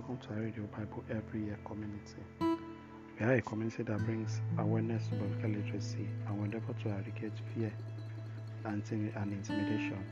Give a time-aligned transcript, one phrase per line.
[0.00, 2.22] welcome to our Radio Bible Every Year community.
[2.40, 7.32] We are a community that brings awareness to biblical literacy and we endeavor to eradicate
[7.54, 7.70] fear
[8.64, 10.02] and intimidation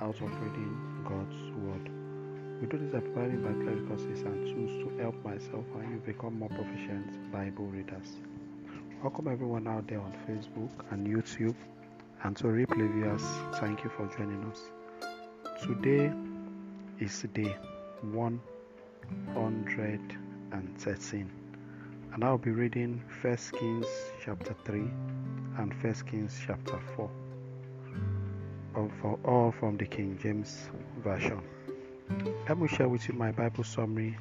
[0.00, 1.90] out of reading God's Word.
[2.60, 6.38] We do this by providing biblical resources and tools to help myself and you become
[6.38, 8.18] more proficient Bible readers.
[9.02, 11.56] Welcome everyone out there on Facebook and YouTube,
[12.22, 13.24] and to replay viewers,
[13.58, 14.60] thank you for joining us.
[15.64, 16.12] Today
[17.00, 17.56] is day
[19.34, 21.30] 113
[22.12, 23.86] and I'll be reading 1 Kings
[24.24, 24.78] chapter 3
[25.58, 27.10] and 1 Kings chapter 4
[29.00, 30.70] for all from the King James
[31.02, 31.42] Version.
[32.48, 34.16] Let me share with you my Bible summary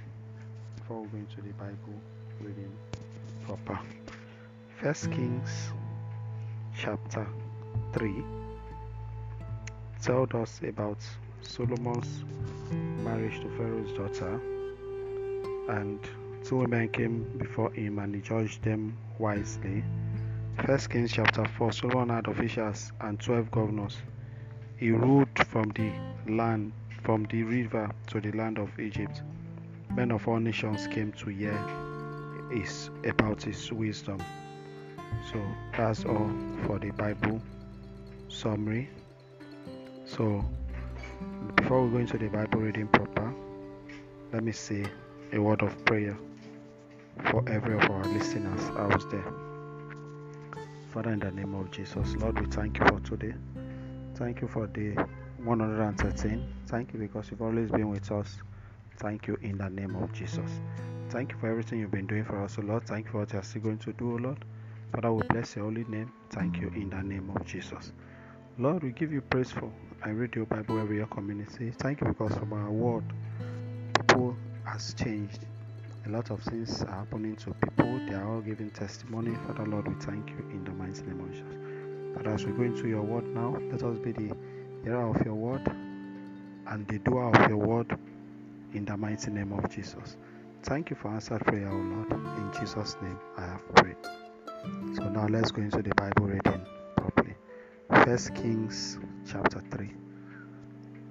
[0.78, 2.02] before we go into the Bible
[2.42, 2.72] reading
[3.46, 3.80] proper.
[4.82, 5.72] 1 Kings
[6.78, 7.28] chapter
[7.94, 8.24] 3
[10.02, 10.98] tells us about
[11.42, 12.24] Solomon's
[13.04, 14.42] marriage to Pharaoh's daughter,
[15.68, 15.99] and
[16.44, 19.84] two women came before him, and he judged them wisely.
[20.66, 23.98] First Kings chapter 4 Solomon had officials and 12 governors.
[24.77, 25.91] He ruled from the
[26.32, 26.71] land,
[27.04, 29.21] from the river to the land of Egypt.
[29.96, 31.58] Men of all nations came to hear
[32.52, 34.20] his, about his wisdom.
[35.32, 35.41] So
[35.76, 36.30] that's all
[36.66, 37.41] for the Bible
[38.27, 38.90] summary.
[40.05, 40.43] So
[41.55, 43.34] before we go into the Bible reading proper,
[44.32, 44.86] let me say
[45.36, 46.18] a word of prayer
[47.30, 49.26] for every of our listeners out there.
[50.94, 53.34] Father, in the name of Jesus, Lord, we thank you for today.
[54.16, 54.96] Thank you for the
[55.44, 56.48] 113.
[56.68, 58.38] Thank you because you've always been with us.
[58.98, 60.50] Thank you in the name of Jesus.
[61.10, 62.88] Thank you for everything you've been doing for us, Lord.
[62.88, 64.46] Thank you for what you're still going to do, O Lord.
[64.94, 66.12] Father, we bless your holy name.
[66.30, 67.92] Thank you in the name of Jesus.
[68.58, 69.70] Lord, we give you praise for
[70.02, 71.74] I read your Bible every year community.
[71.78, 73.03] Thank you because from our word,
[74.00, 75.46] people has changed.
[76.06, 78.00] A lot of things are happening to people.
[78.08, 79.36] They are all giving testimony.
[79.48, 82.16] Father Lord, we thank you in the mighty name of Jesus.
[82.16, 84.36] Father, as we go into your word now, let us be the
[84.84, 85.68] hearer of your word
[86.68, 87.98] and the doer of your word
[88.74, 90.18] in the mighty name of Jesus.
[90.64, 92.12] Thank you for answered prayer, O Lord.
[92.12, 93.97] In Jesus' name I have prayed.
[94.96, 96.66] So now let's go into the Bible reading
[96.96, 97.36] properly.
[98.03, 98.97] First Kings
[99.30, 99.92] chapter 3.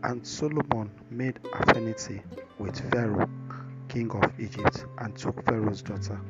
[0.04, 2.22] And Solomon made affinity
[2.59, 3.28] with Pharaoh,
[3.94, 6.21] king of Egypt, and took Pharaoh's daughter,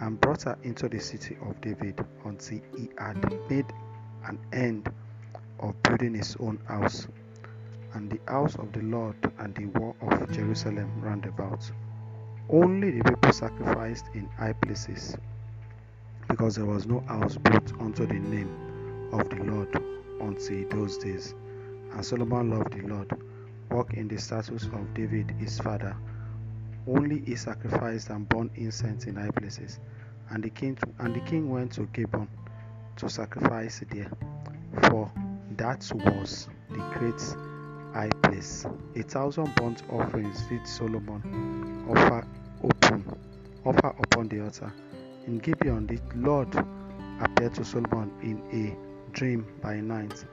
[0.00, 3.16] and brought her into the city of David until he had
[3.48, 3.64] made
[4.26, 4.92] an end
[5.60, 7.08] of building his own house,
[7.94, 11.70] and the house of the Lord and the wall of Jerusalem round about.
[12.50, 15.16] Only the people sacrificed in high places,
[16.28, 19.74] because there was no house built unto the name of the Lord
[20.20, 21.34] until those days.
[21.92, 23.10] And Solomon loved the Lord,
[23.70, 25.96] walked in the statutes of David his father.
[26.88, 29.78] Only he sacrificed and burned incense in high places.
[30.30, 32.28] And the king and the king went to Gibeon
[32.96, 34.10] to sacrifice there,
[34.84, 35.12] for
[35.56, 37.20] that was the great
[37.92, 38.66] high place.
[38.96, 42.26] A thousand burnt offerings did Solomon offer
[42.62, 43.04] open
[43.64, 44.72] offer upon the altar.
[45.26, 46.54] In Gibeon the Lord
[47.20, 50.24] appeared to Solomon in a dream by night,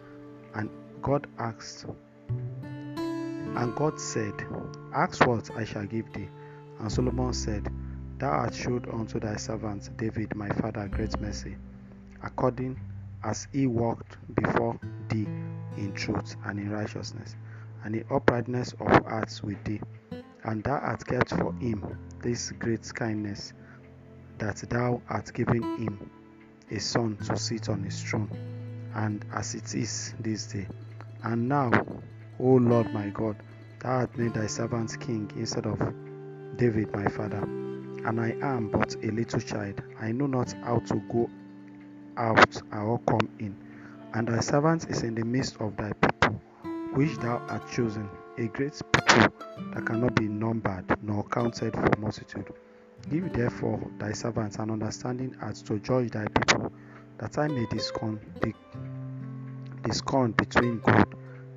[0.54, 0.70] and
[1.02, 1.86] God asked,
[2.64, 4.34] and God said,
[4.94, 6.30] Ask what I shall give thee.
[6.80, 7.68] And Solomon said,
[8.18, 11.56] Thou hast showed unto thy servant David my father great mercy,
[12.24, 12.80] according
[13.24, 15.28] as he walked before thee
[15.78, 17.36] in truth and in righteousness,
[17.84, 19.82] and in uprightness of hearts with thee.
[20.44, 23.54] And thou hast kept for him this great kindness,
[24.38, 26.10] that thou hast given him
[26.72, 28.30] a son to sit on his throne,
[28.94, 30.68] and as it is this day.
[31.24, 31.72] And now,
[32.40, 33.38] O Lord my God,
[33.80, 35.80] thou hast made thy servant king instead of
[36.58, 37.42] David my father.
[38.06, 39.82] And I am but a little child.
[40.00, 41.30] I know not how to go
[42.18, 43.56] out or come in.
[44.14, 46.42] And thy servant is in the midst of thy people,
[46.94, 49.28] which thou hast chosen, a great people
[49.74, 52.48] that cannot be numbered nor counted for multitude.
[53.10, 56.72] Give therefore thy servants an understanding as to judge thy people,
[57.18, 58.20] that I may discern,
[59.84, 61.16] discern between good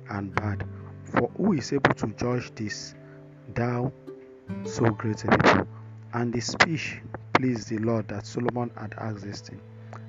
[0.09, 0.65] and bad.
[1.05, 2.95] For who is able to judge this,
[3.53, 3.91] thou
[4.65, 5.67] so great a people?
[6.13, 6.97] And the speech
[7.33, 9.59] pleased the Lord that Solomon had asked this thing.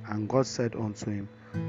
[0.08, 1.28] And God said unto him,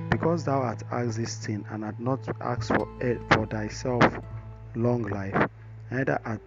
[0.09, 2.87] Because thou hast asked this thing, and had not asked for,
[3.31, 4.17] for thyself
[4.75, 5.49] long life,
[5.91, 6.41] neither hast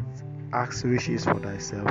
[0.53, 1.91] asked riches for thyself,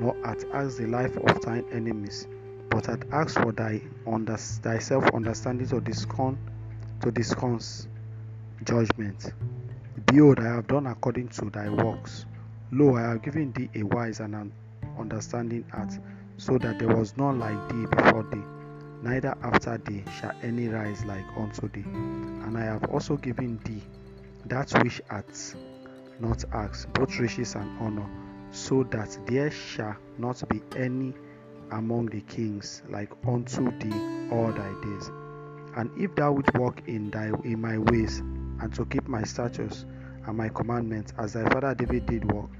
[0.00, 2.26] nor hast asked the life of thine enemies,
[2.70, 6.38] but hast asked for thy under, thyself understanding to discern
[7.00, 7.88] to discuss
[8.64, 9.32] judgment.
[10.06, 12.26] Behold, I have done according to thy works.
[12.72, 14.52] Lo, I have given thee a wise and an
[14.98, 15.92] understanding heart,
[16.36, 18.42] so that there was none like thee before thee,
[19.02, 21.84] neither after thee shall any rise like unto thee.
[21.86, 23.82] And I have also given thee
[24.46, 25.54] that which hath
[26.18, 28.08] not asked, both riches and honor,
[28.50, 31.14] so that there shall not be any
[31.70, 35.10] among the kings like unto thee all thy days.
[35.76, 38.20] And if thou wilt walk in thy in my ways,
[38.60, 39.84] and to keep my statutes
[40.26, 42.50] and my commandments, as thy father David did walk,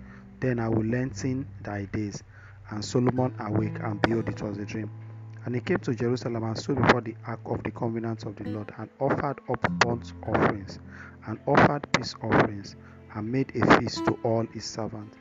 [0.41, 2.23] then I will lengthen thy days.
[2.71, 4.91] And Solomon awake, and behold, it was a dream.
[5.45, 8.45] And he came to Jerusalem and stood before the ark of the covenant of the
[8.51, 10.79] Lord, and offered up burnt offerings,
[11.27, 12.77] and offered peace offerings,
[13.15, 15.17] and made a feast to all his servants.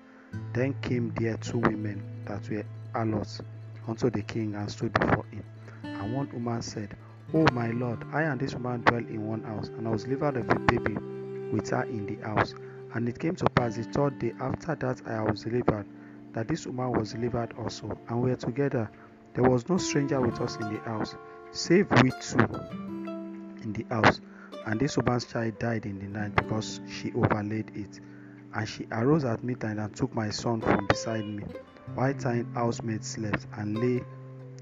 [0.53, 3.41] Then came there two women that were harlots
[3.87, 5.43] unto the king, and stood before him.
[5.83, 6.95] And one woman said,
[7.33, 10.37] O my lord, I and this woman dwell in one house, and I was delivered
[10.37, 10.95] of a baby
[11.51, 12.53] with her in the house.
[12.93, 15.85] And it came to pass the third day after that I was delivered,
[16.33, 18.89] that this woman was delivered also, and we were together.
[19.33, 21.15] There was no stranger with us in the house,
[21.51, 22.39] save we two
[23.63, 24.21] in the house.
[24.65, 27.99] And this woman's child died in the night because she overlaid it.
[28.53, 31.43] And she arose at midnight and took my son from beside me,
[31.95, 34.01] while time housemaid slept, and lay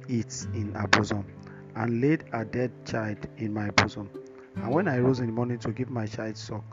[0.10, 1.24] it in her bosom,
[1.76, 4.10] and laid a dead child in my bosom.
[4.56, 6.64] And when I rose in the morning to give my child suck,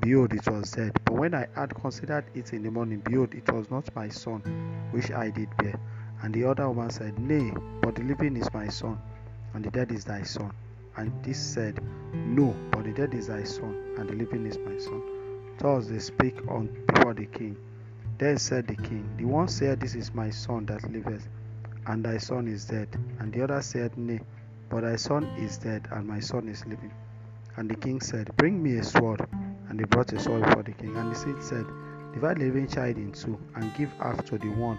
[0.00, 0.92] behold, it was dead.
[1.04, 4.40] But when I had considered it in the morning, behold, it was not my son,
[4.90, 5.78] which I did bear.
[6.22, 7.52] And the other woman said, Nay,
[7.82, 8.98] but the living is my son,
[9.54, 10.52] and the dead is thy son.
[10.96, 11.80] And this said,
[12.12, 15.02] No, but the dead is thy son, and the living is my son.
[15.58, 17.56] Thus they spake on before the king.
[18.18, 21.28] Then said the king, The one said, This is my son that liveth,
[21.86, 22.88] and thy son is dead.
[23.20, 24.20] And the other said, Nay,
[24.70, 26.90] but thy son is dead, and my son is living.
[27.58, 29.26] And the king said, Bring me a sword.
[29.68, 30.96] And they brought a sword for the king.
[30.96, 31.66] And the king said,
[32.14, 34.78] Divide the living child in two, and give half to the one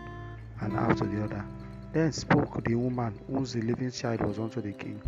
[0.62, 1.44] and half to the other.
[1.92, 5.02] Then spoke the woman whose the living child was unto the king,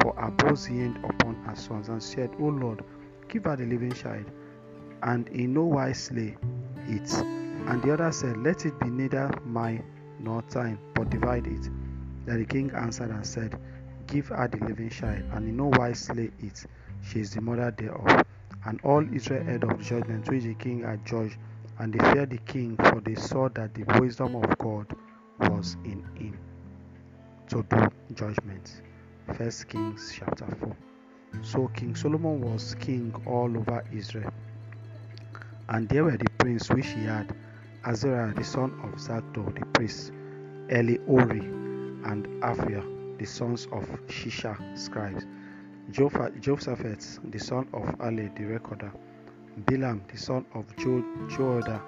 [0.00, 2.82] for her bows yearned upon her sons, and said, O Lord,
[3.28, 4.24] give her the living child,
[5.04, 6.36] and in no wise slay
[6.88, 7.12] it.
[7.22, 9.84] And the other said, Let it be neither mine
[10.18, 11.70] nor thine, but divide it.
[12.26, 13.60] Then the king answered and said,
[14.08, 16.66] Give her the living child, and in no wise slay it.
[17.02, 18.24] She is the mother thereof.
[18.64, 21.36] And all Israel heard of the judgment which the king had judged,
[21.78, 24.86] and they feared the king, for they saw that the wisdom of God
[25.38, 26.38] was in him
[27.48, 28.82] to do judgment.
[29.34, 30.76] First Kings chapter 4.
[31.42, 34.32] So King Solomon was king all over Israel.
[35.68, 37.34] And there were the prince which he had,
[37.84, 40.12] Azariah the son of Zadok the priest,
[40.68, 41.42] Eliori,
[42.04, 42.82] and Aphia
[43.18, 45.26] the sons of Shisha scribes,
[45.90, 48.92] Josaphat the son of Ali the recorder,
[49.66, 51.82] Bilam the son of jo- Joada,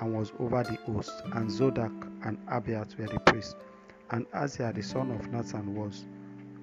[0.00, 1.92] and was over the host, and Zodak
[2.24, 3.54] and Abiat were the priests,
[4.10, 6.06] and Azia the son of Nathan was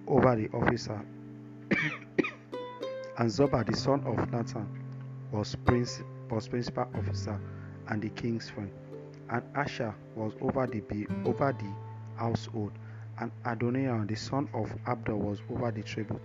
[0.07, 0.99] over the officer,
[3.17, 4.67] and Zoba the son of Nathan
[5.31, 7.39] was prince was principal officer
[7.89, 8.71] and the king's friend,
[9.29, 10.81] and Asher was over the
[11.25, 12.71] over the household,
[13.19, 16.21] and Adoniah the son of Abda was over the tribute.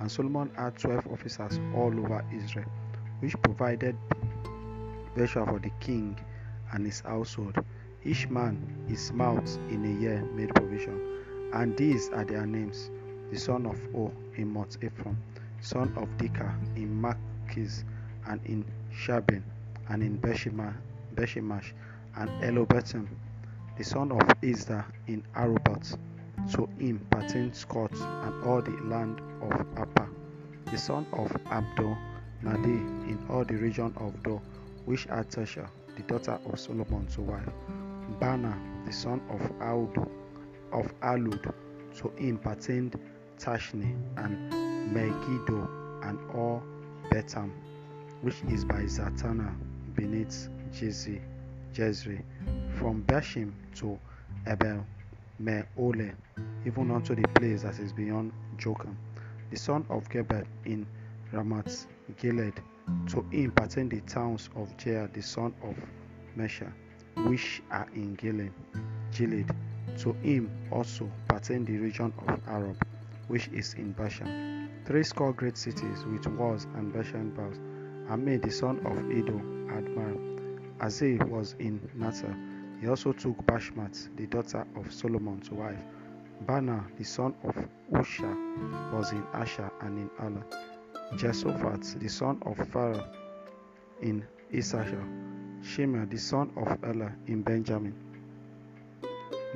[0.00, 2.70] And Solomon had twelve officers all over Israel,
[3.20, 3.94] which provided
[5.14, 6.18] virtue for the king
[6.72, 7.56] and his household.
[8.02, 8.56] Each man
[8.88, 10.98] his mouth in a year made provision.
[11.52, 12.90] And these are their names
[13.30, 15.18] the son of O in Mount Ephraim,
[15.60, 17.84] son of Dika in Machis,
[18.26, 19.42] and in Shabin,
[19.88, 21.72] and in Beshimash,
[22.16, 23.06] and Elobetim,
[23.76, 25.96] the son of Isda in Arubat.
[26.52, 30.08] To him pertained Scott and all the land of Appa,
[30.70, 31.96] the son of Abdo
[32.42, 34.40] Nadi in all the region of Do,
[34.84, 37.48] which Tasha, the daughter of Solomon, to wife.
[38.18, 38.56] Bana,
[38.86, 40.08] the son of Audu,
[40.72, 41.52] of Alud,
[41.96, 42.98] to him pertained
[43.38, 45.68] Tashni and Megiddo
[46.02, 46.62] and all
[47.10, 47.52] Betham,
[48.22, 49.54] which is by Zatana
[49.94, 51.20] beneath Jezi,
[51.74, 52.22] Jezreel,
[52.78, 53.98] from Bashim to
[54.46, 54.84] Ebel
[55.38, 56.12] Meole,
[56.66, 58.94] even unto the place that is beyond Jocham,
[59.50, 60.86] the son of Gebed in
[61.32, 61.86] Ramat
[62.18, 62.54] Gilead.
[63.08, 65.76] To him pertain the towns of Jair, the son of
[66.36, 66.72] Mesha,
[67.28, 68.52] which are in Gilead.
[69.12, 69.50] Gilead.
[69.98, 72.76] To him also pertain the region of Arab,
[73.28, 74.68] which is in Bashan.
[74.84, 77.58] Three score great cities with walls and Bashan bows.
[78.10, 79.38] Ahmed, the son of Edo,
[79.68, 80.16] Admar.
[80.80, 82.34] Azay was in Nata.
[82.80, 85.84] He also took Bashmat, the daughter of Solomon, to wife.
[86.46, 87.54] Bana, the son of
[87.92, 90.44] Usha, was in Asher and in Allah.
[91.16, 93.04] Jehoshaphat, the son of Pharaoh,
[94.00, 95.04] in Issachar.
[95.62, 97.94] Shimei the son of Elah in Benjamin.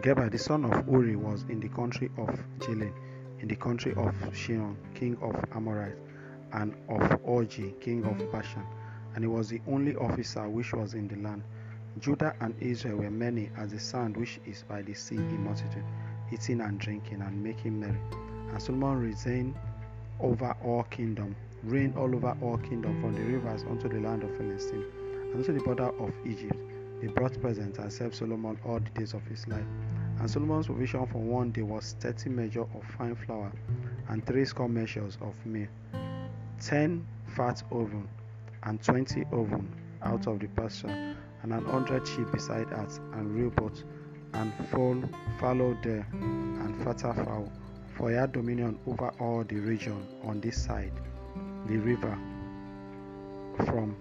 [0.03, 2.93] Geba the son of Uri was in the country of Gilead,
[3.41, 5.97] in the country of Sihon, king of Amorites,
[6.53, 8.67] and of Og, king of Bashan,
[9.15, 11.43] and he was the only officer which was in the land.
[12.01, 15.85] Judah and Israel were many as the sand which is by the sea in multitude,
[16.33, 18.01] eating and drinking and making merry.
[18.51, 19.55] And Solomon reigned
[20.21, 24.37] over all kingdom, reigned all over all kingdom from the rivers unto the land of
[24.37, 24.85] Philistine,
[25.23, 26.57] and unto the border of Egypt.
[27.01, 29.67] They brought presents and served Solomon all the days of his life.
[30.21, 33.51] And Solomon's provision for one day was thirty measures of fine flour,
[34.09, 35.67] and three score measures of meal,
[36.61, 38.09] ten fat oven,
[38.63, 39.69] and twenty oven
[40.03, 43.83] out of the pasture, and an hundred sheep beside us, and rehoboth,
[44.35, 45.03] and foal,
[45.39, 47.51] fallow there, and fatter fowl,
[47.97, 50.93] for had dominion over all the region on this side,
[51.67, 52.19] the river,
[53.67, 53.97] from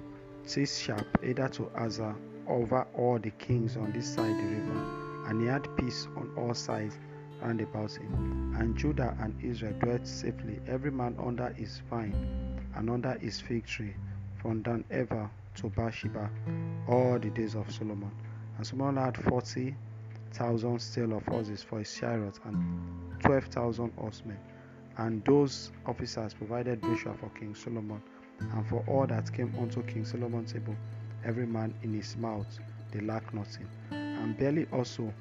[0.48, 2.16] Tishap either to Azar,
[2.48, 6.54] over all the kings on this side the river, and he had peace on all
[6.54, 6.98] sides
[7.42, 8.56] round about him.
[8.60, 13.66] And Judah and Israel dwelt safely, every man under his vine and under his fig
[13.66, 13.94] tree,
[14.42, 16.30] from Dan ever to Beersheba,
[16.88, 18.12] all the days of Solomon.
[18.58, 19.75] And Solomon had forty
[20.34, 24.38] thousand stale of horses for his chariot and twelve thousand horsemen.
[24.98, 28.02] And those officers provided Joshua for King Solomon,
[28.40, 30.75] and for all that came unto King Solomon's table,
[31.25, 32.48] every man in his mouth,
[32.92, 33.68] they lack nothing.
[33.92, 35.12] And barley also,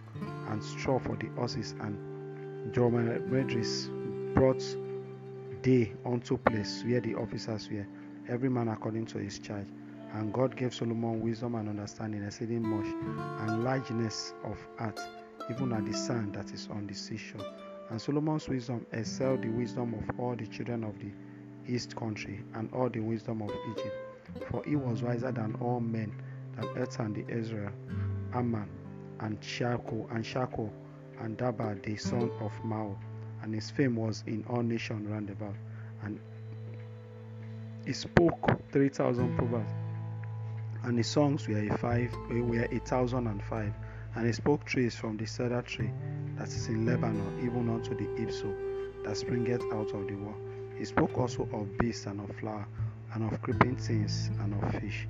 [0.49, 3.89] and straw for the horses, and dromedaries
[4.35, 4.63] brought
[5.63, 7.87] they unto place where the officers were,
[8.29, 9.67] every man according to his charge.
[10.15, 12.87] And God gave Solomon wisdom and understanding, exceeding much,
[13.41, 15.01] and largeness of heart,
[15.51, 17.47] even at the sand that is on the seashore.
[17.89, 21.11] And Solomon's wisdom excelled the wisdom of all the children of the
[21.73, 23.95] east country, and all the wisdom of Egypt.
[24.51, 26.13] For he was wiser than all men,
[26.57, 27.73] than Ethan the Israel,
[28.35, 28.69] Amman,
[29.21, 30.71] and Shako, and Shako,
[31.21, 32.99] and Daba the son of Mao.
[33.43, 35.55] And his fame was in all nations round about.
[36.03, 36.21] And
[37.87, 38.39] he spoke
[38.71, 39.73] three thousand proverbs
[40.85, 43.73] and his songs were a five were a thousand and five.
[44.15, 45.91] And he spoke trees from the cedar tree
[46.37, 48.55] that is in lebanon even unto the hyssop
[49.05, 50.37] that springeth out of the wall.
[50.77, 52.67] He spoke also of beasts and of flower
[53.15, 55.09] and of creeping things and of fish.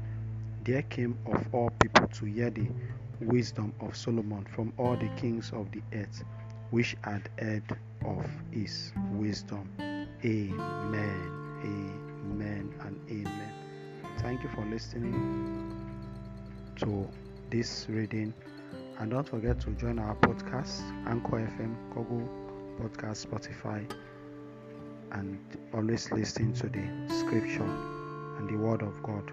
[0.64, 2.68] There came of all people to hear the
[3.20, 6.24] wisdom of solomon from all the kings of the earth
[6.70, 9.70] which had heard of his wisdom.
[10.24, 11.38] Amen.
[11.64, 13.61] Amen and amen
[14.22, 15.76] Thank you for listening
[16.76, 17.08] to
[17.50, 18.32] this reading.
[18.98, 22.28] And don't forget to join our podcast, Anchor FM, Google
[22.80, 23.84] Podcast, Spotify,
[25.10, 25.38] and
[25.74, 27.68] always listen to the scripture
[28.38, 29.30] and the word of God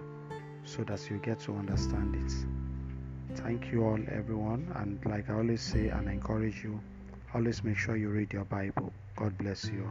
[0.64, 3.36] so that you get to understand it.
[3.38, 4.72] Thank you all, everyone.
[4.74, 6.80] And like I always say and encourage you,
[7.32, 8.92] always make sure you read your Bible.
[9.16, 9.88] God bless you.